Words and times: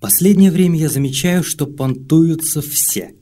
Последнее 0.00 0.50
время 0.50 0.78
я 0.78 0.88
замечаю, 0.88 1.42
что 1.42 1.66
понтуются 1.66 2.60
все. 2.60 3.12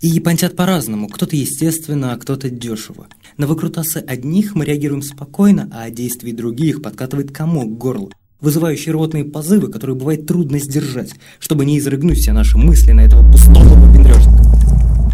И 0.00 0.18
понтят 0.20 0.56
по-разному, 0.56 1.08
кто-то 1.08 1.36
естественно, 1.36 2.12
а 2.12 2.16
кто-то 2.16 2.50
дешево. 2.50 3.06
На 3.36 3.46
выкрутасы 3.46 3.98
одних 3.98 4.54
мы 4.54 4.64
реагируем 4.64 5.02
спокойно, 5.02 5.68
а 5.72 5.84
о 5.84 5.90
действии 5.90 6.32
других 6.32 6.82
подкатывает 6.82 7.30
комок 7.32 7.74
к 7.74 7.78
горлу, 7.78 8.12
вызывающий 8.40 8.92
рвотные 8.92 9.24
позывы, 9.24 9.68
которые 9.68 9.96
бывает 9.96 10.26
трудно 10.26 10.58
сдержать, 10.58 11.14
чтобы 11.38 11.64
не 11.64 11.78
изрыгнуть 11.78 12.18
все 12.18 12.32
наши 12.32 12.58
мысли 12.58 12.92
на 12.92 13.00
этого 13.02 13.28
пустого 13.30 13.92
бендрежника. 13.92 14.44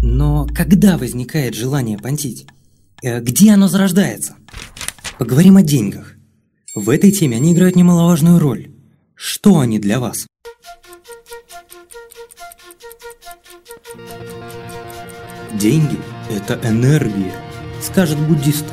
Но 0.01 0.47
когда 0.53 0.97
возникает 0.97 1.55
желание 1.55 1.97
понтить? 1.97 2.47
Э, 3.01 3.21
где 3.21 3.51
оно 3.51 3.67
зарождается? 3.67 4.35
Поговорим 5.17 5.57
о 5.57 5.61
деньгах. 5.61 6.13
В 6.73 6.89
этой 6.89 7.11
теме 7.11 7.37
они 7.37 7.53
играют 7.53 7.75
немаловажную 7.75 8.39
роль. 8.39 8.71
Что 9.15 9.59
они 9.59 9.79
для 9.79 9.99
вас? 9.99 10.27
Деньги– 15.53 15.97
это 16.29 16.59
энергия, 16.67 17.31
скажет 17.81 18.17
буддист. 18.17 18.65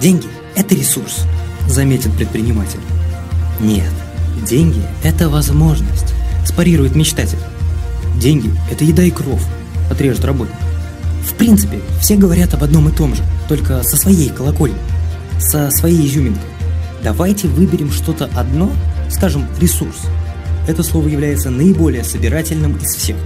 Деньги– 0.00 0.28
это 0.56 0.74
ресурс, 0.74 1.24
заметит 1.68 2.12
предприниматель. 2.16 2.80
Нет, 3.60 3.90
деньги– 4.48 4.80
это 5.02 5.28
возможность, 5.28 6.14
спарирует 6.46 6.94
мечтатель. 6.94 7.38
Деньги– 8.20 8.50
это 8.70 8.84
еда 8.84 9.02
и 9.02 9.10
кров, 9.10 9.44
отрежет 9.90 10.24
работник. 10.24 10.56
В 11.28 11.34
принципе, 11.34 11.80
все 12.00 12.16
говорят 12.16 12.54
об 12.54 12.62
одном 12.62 12.88
и 12.88 12.92
том 12.92 13.14
же, 13.14 13.22
только 13.48 13.82
со 13.82 13.96
своей 13.96 14.28
колокольни, 14.28 14.78
со 15.38 15.70
своей 15.70 16.06
изюминкой. 16.06 16.50
Давайте 17.02 17.48
выберем 17.48 17.90
что-то 17.90 18.30
одно, 18.36 18.70
скажем, 19.10 19.46
ресурс– 19.60 19.96
это 20.68 20.82
слово 20.82 21.08
является 21.08 21.48
наиболее 21.48 22.04
собирательным 22.04 22.76
из 22.76 22.94
всех. 22.94 23.16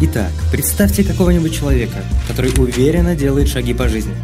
Итак, 0.00 0.32
представьте 0.50 1.04
какого-нибудь 1.04 1.54
человека, 1.54 2.04
который 2.26 2.50
уверенно 2.58 3.14
делает 3.14 3.48
шаги 3.48 3.72
по 3.72 3.88
жизни. 3.88 4.14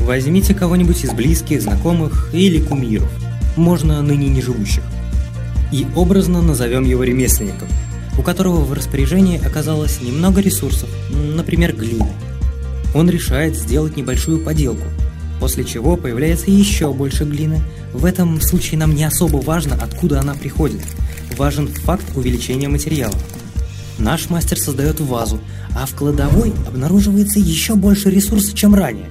Возьмите 0.00 0.54
кого-нибудь 0.54 1.02
из 1.02 1.12
близких, 1.12 1.62
знакомых 1.62 2.28
или 2.34 2.60
кумиров, 2.60 3.10
можно 3.56 4.02
ныне 4.02 4.28
не 4.28 4.42
живущих. 4.42 4.82
И 5.72 5.86
образно 5.96 6.42
назовем 6.42 6.84
его 6.84 7.02
ремесленником, 7.02 7.68
у 8.18 8.22
которого 8.22 8.62
в 8.62 8.74
распоряжении 8.74 9.44
оказалось 9.44 10.02
немного 10.02 10.42
ресурсов, 10.42 10.90
например, 11.10 11.74
глины. 11.74 12.12
Он 12.94 13.08
решает 13.08 13.56
сделать 13.56 13.96
небольшую 13.96 14.44
поделку, 14.44 14.86
после 15.40 15.64
чего 15.64 15.96
появляется 15.96 16.50
еще 16.50 16.92
больше 16.92 17.24
глины. 17.24 17.62
В 17.94 18.04
этом 18.04 18.38
случае 18.42 18.78
нам 18.78 18.94
не 18.94 19.04
особо 19.04 19.38
важно, 19.38 19.78
откуда 19.80 20.20
она 20.20 20.34
приходит. 20.34 20.82
важен 21.36 21.68
факт 21.68 22.04
увеличения 22.16 22.68
материала. 22.68 23.14
Наш 23.98 24.28
мастер 24.30 24.58
создает 24.58 25.00
вазу, 25.00 25.40
а 25.76 25.86
в 25.86 25.94
кладовой 25.94 26.52
обнаруживается 26.66 27.38
еще 27.38 27.74
больше 27.74 28.10
ресурсов, 28.10 28.54
чем 28.54 28.74
ранее. 28.74 29.08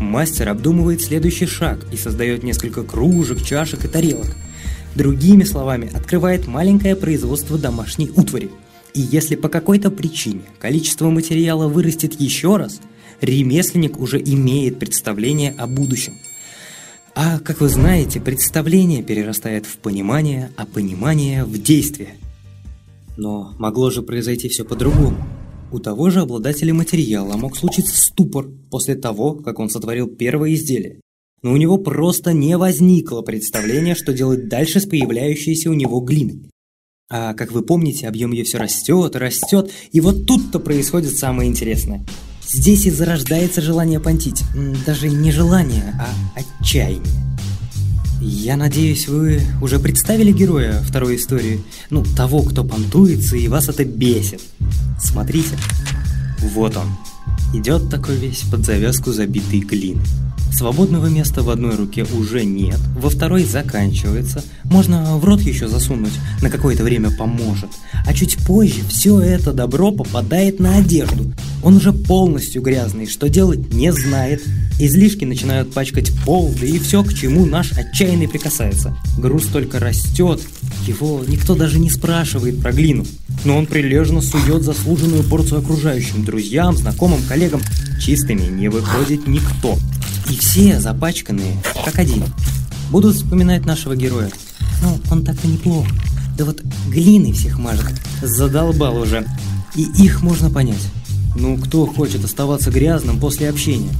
Мастер 0.00 0.48
обдумывает 0.48 1.02
следующий 1.02 1.46
шаг 1.46 1.80
и 1.92 1.96
создает 1.96 2.42
несколько 2.42 2.82
кружек, 2.82 3.42
чашек 3.42 3.84
и 3.84 3.88
тарелок. 3.88 4.34
Другими 4.94 5.44
словами, 5.44 5.90
открывает 5.94 6.46
маленькое 6.46 6.96
производство 6.96 7.58
домашней 7.58 8.10
утвари. 8.10 8.50
И 8.94 9.00
если 9.00 9.36
по 9.36 9.48
какой-то 9.48 9.90
причине 9.90 10.42
количество 10.58 11.08
материала 11.08 11.68
вырастет 11.68 12.20
еще 12.20 12.56
раз, 12.56 12.80
ремесленник 13.20 13.98
уже 13.98 14.20
имеет 14.20 14.78
представление 14.78 15.54
о 15.56 15.66
будущем– 15.66 16.14
А, 17.14 17.40
как 17.40 17.60
вы 17.60 17.68
знаете, 17.68 18.20
представление 18.20 19.02
перерастает 19.02 19.66
в 19.66 19.76
понимание, 19.78 20.50
а 20.56 20.64
понимание 20.64 21.44
в 21.44 21.60
действие. 21.62 22.16
Но 23.18 23.54
могло 23.58 23.90
же 23.90 24.02
произойти 24.02 24.48
все 24.48 24.64
по-другому. 24.64 25.18
У 25.70 25.78
того 25.78 26.08
же 26.08 26.20
обладателя 26.20 26.72
материала 26.72 27.36
мог 27.36 27.56
случиться 27.56 28.00
ступор 28.00 28.48
после 28.70 28.94
того, 28.94 29.34
как 29.34 29.58
он 29.58 29.68
сотворил 29.68 30.08
первое 30.08 30.54
изделие. 30.54 31.00
Но 31.42 31.52
у 31.52 31.56
него 31.56 31.76
просто 31.76 32.32
не 32.32 32.56
возникло 32.56 33.20
представления, 33.20 33.94
что 33.94 34.14
делать 34.14 34.48
дальше 34.48 34.80
с 34.80 34.86
появляющейся 34.86 35.70
у 35.70 35.74
него 35.74 36.00
глиной. 36.00 36.48
А 37.10 37.34
как 37.34 37.52
вы 37.52 37.62
помните, 37.62 38.08
объем 38.08 38.32
ее 38.32 38.44
все 38.44 38.56
растет 38.56 39.14
и 39.14 39.18
растет, 39.18 39.70
и 39.90 40.00
вот 40.00 40.26
тут-то 40.26 40.58
происходит 40.60 41.14
самое 41.14 41.50
интересное– 41.50 42.06
Здесь 42.46 42.86
и 42.86 42.90
зарождается 42.90 43.60
желание 43.60 44.00
понтить. 44.00 44.42
Даже 44.86 45.08
не 45.08 45.32
желание, 45.32 45.94
а 45.98 46.08
отчаяние. 46.60 47.02
Я 48.20 48.56
надеюсь, 48.56 49.08
вы 49.08 49.42
уже 49.60 49.80
представили 49.80 50.30
героя 50.32 50.80
второй 50.82 51.16
истории. 51.16 51.60
Ну, 51.90 52.04
того, 52.04 52.42
кто 52.42 52.62
понтуется, 52.62 53.36
и 53.36 53.48
вас 53.48 53.68
это 53.68 53.84
бесит. 53.84 54.40
Смотрите. 55.00 55.56
Вот 56.38 56.76
он. 56.76 56.86
Идет 57.54 57.90
такой 57.90 58.16
весь 58.16 58.42
под 58.42 58.64
завязку 58.64 59.12
забитый 59.12 59.60
клин. 59.60 60.00
Свободного 60.52 61.06
места 61.06 61.42
в 61.42 61.50
одной 61.50 61.76
руке 61.76 62.04
уже 62.04 62.44
нет, 62.44 62.78
во 62.94 63.08
второй 63.08 63.44
заканчивается, 63.44 64.44
можно 64.64 65.16
в 65.16 65.24
рот 65.24 65.40
еще 65.40 65.66
засунуть, 65.66 66.12
на 66.42 66.50
какое-то 66.50 66.84
время 66.84 67.10
поможет. 67.10 67.70
А 68.06 68.12
чуть 68.12 68.36
позже 68.36 68.82
все 68.88 69.18
это 69.20 69.52
добро 69.52 69.92
попадает 69.92 70.60
на 70.60 70.76
одежду, 70.76 71.32
Он 71.62 71.76
уже 71.76 71.92
полностью 71.92 72.60
грязный, 72.60 73.06
что 73.06 73.28
делать 73.28 73.72
не 73.72 73.92
знает. 73.92 74.42
Излишки 74.80 75.24
начинают 75.24 75.72
пачкать 75.72 76.12
пол, 76.24 76.52
да 76.58 76.66
и 76.66 76.78
все, 76.78 77.04
к 77.04 77.14
чему 77.14 77.46
наш 77.46 77.72
отчаянный 77.72 78.28
прикасается. 78.28 78.96
Груз 79.16 79.46
только 79.46 79.78
растет, 79.78 80.40
его 80.86 81.22
никто 81.26 81.54
даже 81.54 81.78
не 81.78 81.90
спрашивает 81.90 82.60
про 82.60 82.72
глину. 82.72 83.06
Но 83.44 83.56
он 83.56 83.66
прилежно 83.66 84.20
сует 84.20 84.62
заслуженную 84.62 85.22
порцию 85.22 85.60
окружающим 85.60 86.24
друзьям, 86.24 86.76
знакомым, 86.76 87.22
коллегам. 87.28 87.62
Чистыми 88.00 88.46
не 88.46 88.68
выходит 88.68 89.28
никто. 89.28 89.78
И 90.28 90.36
все 90.36 90.80
запачканные, 90.80 91.62
как 91.84 91.98
один. 91.98 92.24
Будут 92.90 93.16
вспоминать 93.16 93.64
нашего 93.66 93.94
героя. 93.94 94.30
Ну, 94.82 94.98
он 95.10 95.24
так-то 95.24 95.46
неплох. 95.46 95.86
Да 96.36 96.44
вот 96.44 96.60
глины 96.88 97.32
всех 97.32 97.58
мажет. 97.58 97.92
Задолбал 98.22 98.96
уже. 98.98 99.24
И 99.76 99.86
их 100.02 100.22
можно 100.22 100.50
понять. 100.50 100.82
Ну, 101.34 101.56
кто 101.56 101.86
хочет 101.86 102.24
оставаться 102.24 102.70
грязным 102.70 103.18
после 103.18 103.48
общения? 103.48 103.92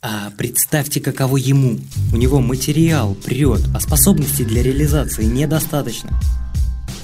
А 0.00 0.32
представьте, 0.36 1.00
каково 1.00 1.36
ему. 1.36 1.78
У 2.12 2.16
него 2.16 2.40
материал 2.40 3.14
прет, 3.14 3.62
а 3.72 3.80
способностей 3.80 4.44
для 4.44 4.62
реализации 4.62 5.24
недостаточно. 5.24 6.10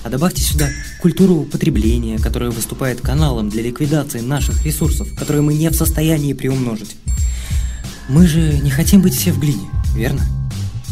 А 0.02 0.10
добавьте 0.10 0.42
сюда 0.42 0.68
культуру 1.00 1.42
потребления, 1.44 2.18
которая 2.18 2.50
выступает 2.50 3.00
каналом 3.00 3.50
для 3.50 3.62
ликвидации 3.62 4.20
наших 4.20 4.64
ресурсов, 4.64 5.14
которые 5.16 5.42
мы 5.42 5.54
не 5.54 5.70
в 5.70 5.74
состоянии 5.74 6.32
приумножить. 6.32 6.96
Мы 8.08 8.26
же 8.26 8.58
не 8.58 8.70
хотим 8.70 9.00
быть 9.00 9.14
все 9.14 9.32
в 9.32 9.38
глине, 9.38 9.68
верно? 9.94 10.26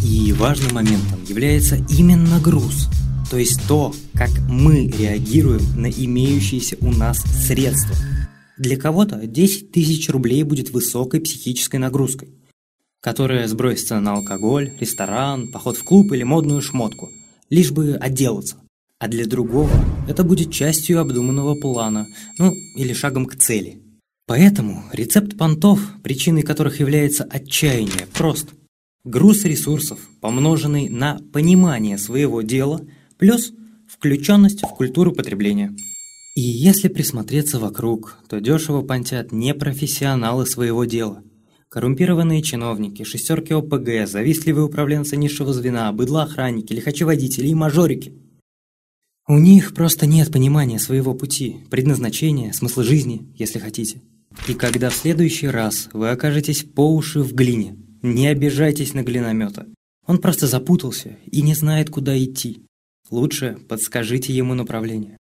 И 0.04 0.32
важным 0.32 0.74
моментом 0.74 1.24
является 1.26 1.76
именно 1.88 2.38
груз, 2.38 2.88
то 3.30 3.36
есть 3.36 3.60
то, 3.66 3.92
как 4.14 4.30
мы 4.48 4.86
реагируем 4.86 5.80
на 5.80 5.86
имеющиеся 5.86 6.76
у 6.80 6.92
нас 6.92 7.18
средства– 7.46 7.96
Для 8.58 8.78
кого-то 8.78 9.26
10 9.26 9.70
тысяч 9.70 10.08
рублей 10.08 10.42
будет 10.42 10.70
высокой 10.70 11.20
психической 11.20 11.78
нагрузкой, 11.78 12.30
которая 13.00 13.46
сбросится 13.48 14.00
на 14.00 14.14
алкоголь, 14.14 14.72
ресторан, 14.80 15.48
поход 15.52 15.76
в 15.76 15.84
клуб 15.84 16.12
или 16.12 16.22
модную 16.22 16.62
шмотку, 16.62 17.10
лишь 17.50 17.70
бы 17.70 17.94
отделаться. 17.94 18.56
А 18.98 19.08
для 19.08 19.26
другого 19.26 19.70
это 20.08 20.24
будет 20.24 20.52
частью 20.52 21.00
обдуманного 21.00 21.54
плана, 21.54 22.06
ну 22.38 22.54
или 22.76 22.94
шагом 22.94 23.26
к 23.26 23.36
цели. 23.36 23.82
Поэтому 24.26 24.84
рецепт 24.92 25.36
понтов, 25.36 25.80
причиной 26.02 26.42
которых 26.42 26.80
является 26.80 27.24
отчаяние, 27.24 28.06
прост. 28.14 28.48
Груз 29.04 29.44
ресурсов, 29.44 30.00
помноженный 30.20 30.88
на 30.88 31.20
понимание 31.32 31.98
своего 31.98 32.42
дела, 32.42 32.80
плюс 33.18 33.52
включенность 33.86 34.62
в 34.62 34.68
культуру 34.68 35.12
потребления. 35.12 35.76
И 36.36 36.42
если 36.42 36.88
присмотреться 36.88 37.58
вокруг, 37.58 38.18
то 38.28 38.40
дешево 38.40 38.82
понтят 38.82 39.32
не 39.32 39.54
профессионалы 39.54 40.44
своего 40.44 40.84
дела. 40.84 41.22
Коррумпированные 41.70 42.42
чиновники, 42.42 43.04
шестерки 43.04 43.54
ОПГ, 43.54 44.06
завистливые 44.06 44.66
управленцы 44.66 45.16
низшего 45.16 45.54
звена, 45.54 45.90
быдлоохранники, 45.92 46.74
лихачи-водители 46.74 47.48
и 47.48 47.54
мажорики. 47.54 48.12
У 49.26 49.38
них 49.38 49.72
просто 49.72 50.04
нет 50.04 50.30
понимания 50.30 50.78
своего 50.78 51.14
пути, 51.14 51.56
предназначения, 51.70 52.52
смысла 52.52 52.84
жизни, 52.84 53.32
если 53.34 53.58
хотите. 53.58 54.02
И 54.46 54.52
когда 54.52 54.90
в 54.90 54.94
следующий 54.94 55.48
раз 55.48 55.88
вы 55.94 56.10
окажетесь 56.10 56.64
по 56.64 56.94
уши 56.94 57.20
в 57.20 57.32
глине, 57.32 57.78
не 58.02 58.26
обижайтесь 58.26 58.92
на 58.92 59.02
глиномета. 59.02 59.66
Он 60.06 60.18
просто 60.18 60.46
запутался 60.46 61.16
и 61.24 61.40
не 61.40 61.54
знает, 61.54 61.88
куда 61.88 62.16
идти. 62.22 62.60
Лучше 63.10 63.56
подскажите 63.70 64.34
ему 64.34 64.52
направление. 64.52 65.16